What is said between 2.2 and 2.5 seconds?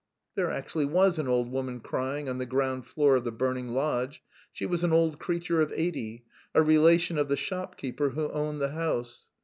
on the